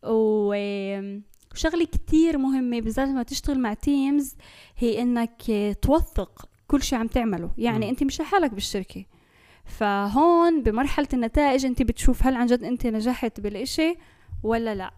و 0.04 0.54
وشغله 1.54 1.84
كتير 1.84 2.38
مهمة 2.38 2.80
بالذات 2.80 3.08
لما 3.08 3.22
تشتغل 3.22 3.60
مع 3.60 3.74
تيمز 3.74 4.36
هي 4.78 5.02
إنك 5.02 5.42
توثق 5.82 6.48
كل 6.68 6.82
شيء 6.82 6.98
عم 6.98 7.06
تعمله. 7.06 7.50
يعني 7.58 7.84
مم. 7.84 7.90
أنت 7.90 8.02
مش 8.04 8.20
لحالك 8.20 8.50
بالشركة. 8.54 9.04
فهون 9.64 10.62
بمرحلة 10.62 11.08
النتائج 11.12 11.66
أنت 11.66 11.82
بتشوف 11.82 12.26
هل 12.26 12.34
عن 12.34 12.46
جد 12.46 12.64
أنت 12.64 12.86
نجحت 12.86 13.40
بالإشي 13.40 13.96
ولا 14.42 14.74
لا. 14.74 14.90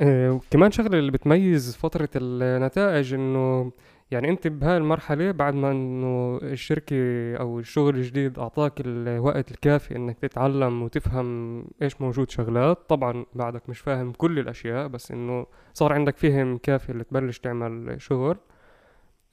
آه، 0.00 0.30
وكمان 0.32 0.70
شغلة 0.70 0.98
اللي 0.98 1.10
بتميز 1.10 1.76
فترة 1.76 2.08
النتائج 2.16 3.14
إنه 3.14 3.72
يعني 4.10 4.28
انت 4.30 4.48
بهاي 4.48 4.76
المرحلة 4.76 5.30
بعد 5.30 5.54
ما 5.54 5.70
انه 5.70 6.38
الشركة 6.42 6.96
أو 7.36 7.58
الشغل 7.58 7.96
الجديد 7.96 8.38
اعطاك 8.38 8.72
الوقت 8.80 9.50
الكافي 9.50 9.96
انك 9.96 10.18
تتعلم 10.18 10.82
وتفهم 10.82 11.64
إيش 11.82 12.00
موجود 12.00 12.30
شغلات 12.30 12.78
طبعا 12.88 13.24
بعدك 13.34 13.68
مش 13.68 13.78
فاهم 13.78 14.12
كل 14.12 14.38
الأشياء 14.38 14.86
بس 14.88 15.10
انه 15.12 15.46
صار 15.72 15.92
عندك 15.92 16.16
فهم 16.16 16.58
كافي 16.58 16.90
اللي 16.92 17.04
تبلش 17.04 17.38
تعمل 17.38 18.00
شغل. 18.02 18.36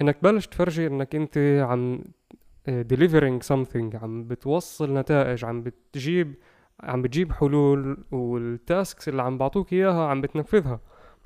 انك 0.02 0.18
تبلش 0.18 0.48
تفرجي 0.48 0.88
انك 0.88 1.16
انت 1.16 1.38
عم 1.70 2.04
delivering 2.70 3.48
something 3.54 3.96
عم 4.04 4.24
بتوصل 4.28 4.94
نتائج 4.94 5.46
عم 5.46 5.64
بتجيب 5.64 6.36
عم 6.84 7.02
بتجيب 7.02 7.32
حلول 7.32 7.98
وال 8.12 8.40
tasks 8.40 9.10
اللي 9.10 9.22
عم 9.22 9.38
بعطوك 9.38 9.74
إياها 9.74 10.08
عم 10.08 10.22
بتنفذها. 10.22 10.80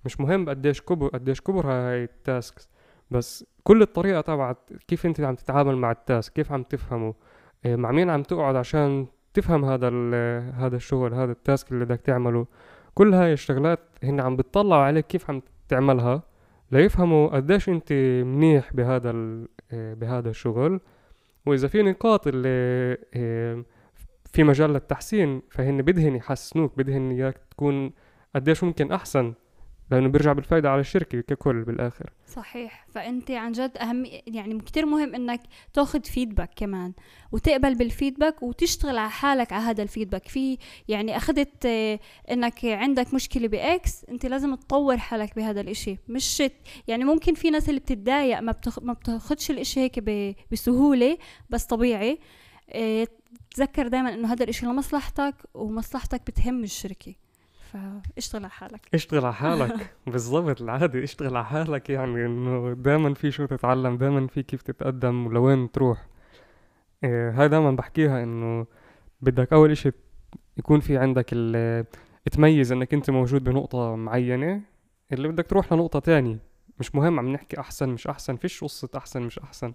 مش 0.05 0.19
مهم 0.19 0.49
قديش 0.49 0.81
كبر 0.81 1.07
قديش 1.07 1.41
كبر 1.41 1.67
هاي 1.67 2.03
ال 2.03 2.14
tasks 2.14 2.70
بس 3.11 3.45
كل 3.63 3.81
الطريقة 3.81 4.21
تبعت 4.21 4.57
كيف 4.87 5.05
انت 5.05 5.21
عم 5.21 5.35
تتعامل 5.35 5.75
مع 5.75 5.91
ال 5.91 6.00
task 6.00 6.33
كيف 6.33 6.51
عم 6.51 6.63
تفهمه 6.63 7.13
إيه، 7.65 7.75
مع 7.75 7.91
مين 7.91 8.09
عم 8.09 8.23
تقعد 8.23 8.55
عشان 8.55 9.07
تفهم 9.33 9.65
هذا 9.65 9.89
هذا 10.51 10.75
الشغل 10.75 11.13
هذا 11.13 11.31
التاسك 11.31 11.71
اللي 11.71 11.85
بدك 11.85 12.01
تعمله. 12.01 12.47
كل 12.93 13.13
هاي 13.13 13.33
الشغلات 13.33 13.79
هن 14.03 14.19
عم 14.19 14.35
بتطلعوا 14.35 14.83
عليك 14.83 15.07
كيف 15.07 15.29
عم 15.29 15.41
تعملها 15.67 16.23
ليفهموا 16.71 17.27
قديش 17.27 17.69
انت 17.69 17.93
منيح 18.25 18.73
بهذا 18.73 19.11
إيه، 19.73 19.93
بهذا 19.93 20.29
الشغل. 20.29 20.79
وإذا 21.45 21.67
في 21.67 21.81
نقاط 21.81 22.27
اللي 22.27 22.49
إيه، 23.15 23.65
في 24.33 24.43
مجال 24.43 24.73
للتحسين 24.73 25.41
فهن 25.51 25.81
بدهن 25.81 26.15
يحسنوك 26.15 26.77
بدهن 26.77 27.11
إياك 27.11 27.37
تكون 27.51 27.91
قديش 28.35 28.63
ممكن 28.63 28.91
أحسن. 28.91 29.33
لأنه 29.91 30.09
بيرجع 30.09 30.33
بالفايدة 30.33 30.69
على 30.69 30.81
الشركة 30.81 31.21
ككل 31.21 31.63
بالآخر. 31.63 32.09
صحيح. 32.27 32.87
فأنت 32.93 33.31
عن 33.31 33.51
جد 33.51 33.77
أهم 33.77 34.05
يعني 34.27 34.59
كتير 34.59 34.85
مهم 34.85 35.15
إنك 35.15 35.41
تاخذ 35.73 36.03
feedback 36.03 36.49
كمان 36.55 36.93
وتقبل 37.31 37.75
بال 37.75 37.89
feedback 37.89 38.43
وتشتغل 38.43 38.97
على 38.97 39.09
حالك 39.09 39.53
على 39.53 39.63
هذا 39.63 39.83
ال 39.83 39.88
feedback 39.88 40.27
في 40.27 40.57
يعني 40.87 41.17
أخذت 41.17 41.65
آه، 41.65 41.99
إنك 42.31 42.65
عندك 42.65 43.13
مشكلة 43.13 43.47
ب 43.47 43.76
X 43.76 44.05
أنت 44.09 44.25
لازم 44.25 44.55
تطور 44.55 44.97
حالك 44.97 45.35
بهذا 45.35 45.61
الإشي. 45.61 45.97
مش 46.07 46.43
يعني 46.87 47.03
ممكن 47.03 47.33
في 47.33 47.49
ناس 47.49 47.69
اللي 47.69 47.79
بتتضايق 47.79 48.39
ما 48.39 48.51
بتخ... 48.51 48.79
ما 48.79 48.93
بتاخدش 48.93 49.51
الإشي 49.51 49.79
هيك. 49.79 49.99
بسهولة 50.51 51.17
بس 51.49 51.65
طبيعي. 51.65 52.19
آه، 52.69 53.07
تذكر 53.55 53.87
دائما 53.87 54.13
إنه 54.13 54.33
هذا 54.33 54.43
الإشي 54.43 54.65
لمصلحتك 54.65 55.35
ومصلحتك 55.53 56.21
بتهم 56.27 56.63
الشركة. 56.63 57.15
فاشتغل 57.71 58.41
على 58.41 58.49
حالك. 58.51 58.81
اشتغل 58.93 59.25
على 59.25 59.33
حالك. 59.33 59.95
بالضبط 60.07 60.61
العادي 60.61 61.03
اشتغل 61.03 61.37
على 61.37 61.45
حالك 61.45 61.89
يعني 61.89 62.25
إنه 62.25 62.73
دائما 62.73 63.13
في 63.13 63.31
شو 63.31 63.45
تتعلم 63.45 63.97
دائما 63.97 64.27
في 64.27 64.43
كيف 64.43 64.61
تتقدم 64.61 65.27
ولوين 65.27 65.71
تروح. 65.71 66.07
آه 67.03 67.31
هاي 67.31 67.49
دائما 67.49 67.71
بحكيها 67.71 68.23
إنه 68.23 68.65
بدك 69.21 69.53
أول 69.53 69.71
إشي 69.71 69.91
يكون 70.57 70.79
في 70.79 70.97
عندك 70.97 71.29
تميز 72.31 72.71
إنك 72.71 72.93
أنت 72.93 73.09
موجود 73.09 73.43
بنقطة 73.43 73.95
معينة 73.95 74.61
اللي 75.13 75.27
بدك 75.27 75.45
تروح 75.47 75.73
لنقطة 75.73 75.99
تانية. 75.99 76.37
مش 76.79 76.95
مهم 76.95 77.19
عم 77.19 77.33
نحكي 77.33 77.59
أحسن 77.59 77.89
مش 77.89 78.07
أحسن 78.07 78.35
فيش 78.35 78.63
قصة 78.63 78.89
أحسن 78.97 79.21
مش 79.21 79.39
أحسن. 79.39 79.73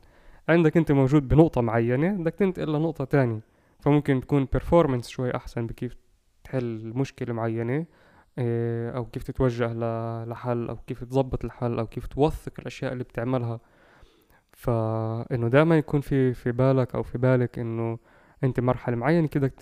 عندك 0.48 0.76
أنت 0.76 0.92
موجود 0.92 1.28
بنقطة 1.28 1.60
معينة 1.60 2.12
بدك 2.12 2.34
تنتقل 2.34 2.72
لنقطة 2.72 3.04
تانية. 3.04 3.40
فممكن 3.80 4.20
تكون 4.20 4.48
performance 4.56 5.06
شوي 5.08 5.36
أحسن 5.36 5.66
بكيف 5.66 5.96
تحل 6.46 6.92
مشكلة 6.94 7.34
معينة 7.34 7.86
إيه، 8.38 8.90
أو 8.90 9.04
كيف 9.04 9.22
تتوجه 9.22 9.72
لحل 10.24 10.68
أو 10.68 10.76
كيف 10.76 11.04
تظبط 11.04 11.44
الحل 11.44 11.78
أو 11.78 11.86
كيف 11.86 12.06
توثق 12.06 12.52
الأشياء 12.58 12.92
اللي 12.92 13.04
بتعملها. 13.04 13.60
فانه 14.52 15.48
دائما 15.48 15.78
يكون 15.78 16.00
في 16.00 16.34
في 16.34 16.52
بالك 16.52 16.94
أو 16.94 17.02
في 17.02 17.18
بالك 17.18 17.58
إنه 17.58 17.98
أنت 18.44 18.60
مرحلة 18.60 18.96
معينة 18.96 19.26
كده 19.28 19.52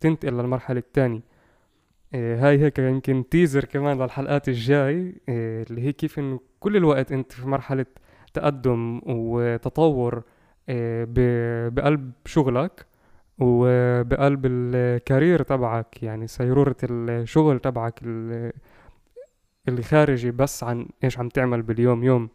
تنتقل 0.00 0.32
للمرحلة 0.32 0.78
التانية. 0.78 1.20
إيه 2.14 2.48
هاي 2.48 2.58
هيك 2.58 2.78
يمكن 2.78 3.28
تيزر 3.30 3.64
كمان 3.64 4.02
للحلقات 4.02 4.48
الجاي 4.48 5.14
إيه 5.28 5.62
اللي 5.70 5.80
هي 5.82 5.92
كيف 5.92 6.18
إنه 6.18 6.40
كل 6.60 6.76
الوقت 6.76 7.12
أنت 7.12 7.32
في 7.32 7.48
مرحلة 7.48 7.86
تقدم 8.34 9.00
وتطور 9.06 10.22
بقلب 11.68 12.12
شغلك. 12.26 12.86
وبقلب 13.38 14.46
الكارير 14.46 15.42
تبعك 15.42 16.02
يعني 16.02 16.26
سيرورة 16.26 16.76
الشغل 16.82 17.58
تبعك 17.58 18.00
اللي 19.68 19.82
خارجي 19.82 20.30
بس 20.30 20.64
عن 20.64 20.88
إيش 21.04 21.18
عم 21.18 21.28
تعمل 21.28 21.62
باليوم 21.62 22.04
يوم. 22.04 22.28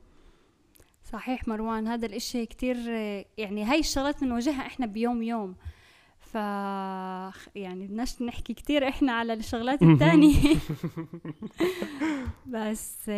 صحيح 1.04 1.48
مروان 1.48 1.88
هذا 1.88 2.06
الإشي 2.06 2.46
كتير 2.46 2.78
يعني 3.38 3.64
هاي 3.64 3.80
الشغلات 3.80 4.24
بنواجهها 4.24 4.66
إحنا 4.66 4.86
بيوم 4.86 5.24
يوم. 5.24 5.56
ف 6.20 6.36
يعني 7.56 7.88
بدناش 7.88 8.22
نحكي 8.22 8.54
كتير 8.54 8.88
إحنا 8.88 9.12
على 9.12 9.34
الشغلات 9.34 9.84
التانية. 9.84 10.56
بس 12.54 13.12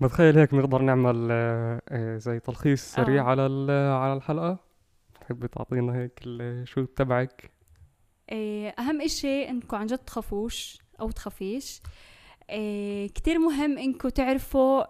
بتخيل 0.00 0.38
هيك 0.38 0.54
نقدر 0.54 0.82
نعمل 0.82 1.28
آه، 1.30 2.16
زي 2.16 2.40
تلخيص 2.40 2.94
سريع 2.94 3.22
آه. 3.22 3.26
على 3.26 3.42
على 3.72 4.12
الحلقة؟ 4.12 4.65
تحبي 5.26 5.48
تعطينا 5.48 5.94
هيك 5.94 6.20
شو 6.64 6.84
تبعك؟ 6.84 7.50
إيه، 8.32 8.68
أهم 8.68 9.00
إشي 9.00 9.48
انكم 9.48 9.76
عن 9.76 9.86
جد 9.86 9.98
تخافوش 9.98 10.78
أو 11.00 11.10
تخافيش. 11.10 11.80
إيه 12.50 13.08
كتير 13.08 13.38
مهم 13.38 13.78
انكم 13.78 14.08
تعرفوا 14.08 14.84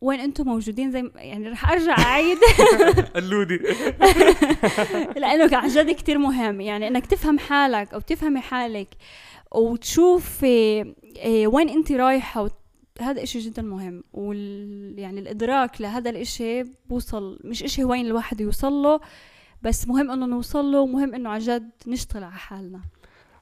وين 0.00 0.20
أنتم 0.20 0.44
موجودين 0.44 0.90
زي 0.90 1.10
يعني 1.14 1.48
رح 1.48 1.70
أرجع 1.70 1.98
أعيد. 1.98 2.38
قلودي. 3.16 3.56
لأنه 5.20 5.56
عن 5.56 5.68
جد 5.68 5.90
كتير 5.90 6.18
مهم. 6.18 6.60
يعني 6.60 6.88
إنك 6.88 7.06
تفهم 7.06 7.38
حالك 7.38 7.94
أو 7.94 8.00
تفهمي 8.00 8.40
حالك 8.40 8.88
وتشوف 9.54 10.44
إيه 10.44 11.46
وين 11.46 11.68
انت 11.68 11.92
رايحة 11.92 12.50
هذا 13.00 13.22
إشي 13.22 13.38
جدا 13.38 13.62
مهم. 13.62 14.04
وال 14.12 14.94
يعني 14.98 15.20
الإدراك 15.20 15.80
لهذا 15.80 16.10
الإشي 16.10 16.62
بوصل 16.62 17.38
مش 17.44 17.62
إشي 17.62 17.84
وين 17.84 18.06
الواحد 18.06 18.40
يوصل 18.40 18.72
له. 18.72 19.00
بس 19.64 19.88
مهم 19.88 20.10
إنه 20.10 20.26
نوصل 20.26 20.64
له 20.64 20.80
ومهم 20.80 21.14
إنه 21.14 21.30
عن 21.30 21.38
جد 21.38 21.70
نشتغل 21.86 22.24
على 22.24 22.32
حالنا. 22.32 22.80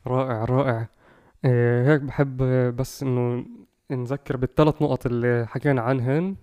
رائع 0.07 0.45
رائع. 0.45 0.89
إيه 1.45 1.93
هيك 1.93 2.03
بحب 2.03 2.37
بس 2.77 3.03
إنه 3.03 3.47
نذكر 3.91 4.37
بالثلاث 4.37 4.83
نقط 4.83 5.07
اللي 5.07 5.47
حكينا 5.49 5.83
عنهن. 5.83 6.37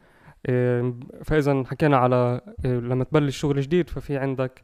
إيه 0.50 0.96
فاذا 1.24 1.64
حكينا 1.64 1.98
على 1.98 2.42
إيه 2.66 2.80
لما 2.80 3.04
تبلش 3.04 3.38
شغل 3.38 3.62
جديد 3.62 3.90
ففي 3.90 4.18
عندك 4.18 4.64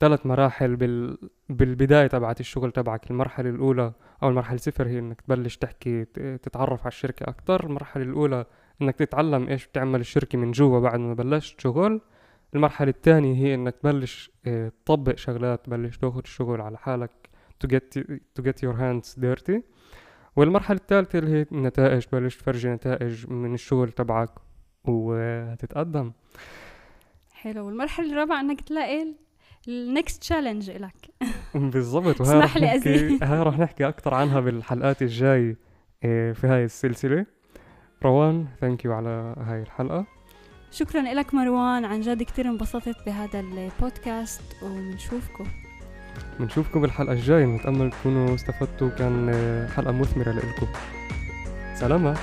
ثلاث 0.00 0.26
مراحل 0.26 0.76
بال... 0.76 1.18
بالبداية 1.48 2.06
تبعت 2.06 2.40
الشغل 2.40 2.72
تبعك. 2.72 3.10
المرحلة 3.10 3.50
الأولى 3.50 3.92
أو 4.22 4.28
المرحلة 4.28 4.58
صفر 4.58 4.86
هي 4.86 4.98
إنك 4.98 5.20
تبلش 5.20 5.56
تحكي 5.56 6.04
تتعرف 6.42 6.80
على 6.80 6.88
الشركة 6.88 7.28
أكتر. 7.28 7.64
المرحلة 7.64 8.04
الأولى 8.04 8.46
إنك 8.82 8.96
تتعلم 8.96 9.48
إيش 9.48 9.66
بتعمل 9.66 10.00
الشركة 10.00 10.38
من 10.38 10.50
جوا 10.50 10.80
بعد 10.80 11.00
ما 11.00 11.14
بلشت 11.14 11.60
شغل. 11.60 12.00
المرحلة 12.54 12.90
الثانية 12.90 13.34
هي 13.46 13.54
إنك 13.54 13.76
تبلش 13.76 14.30
آه 14.46 14.72
تطبق 14.84 15.16
شغلات 15.16 15.64
تبلش 15.64 15.96
تاخذ 15.96 16.20
الشغل 16.24 16.60
على 16.60 16.78
حالك 16.78 17.10
to 17.64 17.68
get 17.68 18.00
to 18.38 18.42
get 18.42 18.56
your 18.62 18.76
hands 18.78 19.20
dirty. 19.20 19.60
والمرحلة 20.36 20.76
الثالثة 20.78 21.18
اللي 21.18 21.30
هي 21.30 21.46
النتائج 21.52 22.02
تبلش 22.02 22.36
تفرجي 22.36 22.68
نتائج 22.68 23.30
من 23.30 23.54
الشغل 23.54 23.92
تبعك 23.92 24.30
وتتقدم 24.84 26.12
حلو. 27.32 27.66
والمرحلة 27.66 28.12
الرابعة 28.12 28.40
إنك 28.40 28.60
تلاقي 28.60 29.06
ال 29.68 29.78
next 29.78 30.20
challenge 30.20 30.70
لك 30.70 30.94
بالضبط. 31.54 32.20
وهي 32.20 32.38
رح 32.38 32.56
نحكي 32.56 33.18
هاي 33.22 33.42
رح 33.42 33.58
نحكي 33.58 33.88
أكثر 33.88 34.14
عنها 34.14 34.40
بالحلقات 34.40 35.02
الجاي 35.02 35.56
آه، 36.04 36.32
في 36.32 36.46
هاي 36.46 36.64
السلسلة. 36.64 37.26
روان 38.04 38.46
thank 38.60 38.84
you 38.84 38.92
على 38.92 39.34
هاي 39.38 39.62
الحلقة. 39.62 40.06
شكرا 40.74 41.02
لك 41.02 41.34
مروان 41.34 41.84
عن 41.84 42.00
جد 42.00 42.22
كتير 42.22 42.48
انبسطت 42.48 42.96
بهذا 43.06 43.40
البودكاست 43.40 44.42
وبنشوفكم. 44.62 45.44
بنشوفكم 46.40 46.80
بالحلقة 46.80 47.12
الجاية 47.12 47.44
نتأمل 47.44 47.90
تكونوا 47.90 48.34
استفدتوا 48.34 48.88
كان 48.88 49.30
حلقة 49.76 49.92
مثمرة 49.92 50.30
لكم 50.30 50.66
سلامات. 51.74 52.18